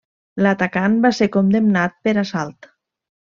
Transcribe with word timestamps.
L'atacant 0.45 0.95
va 1.03 1.11
ser 1.17 1.27
condemnat 1.35 1.95
per 2.09 2.15
assalt. 2.23 2.71